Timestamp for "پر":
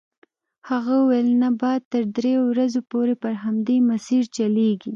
3.21-3.33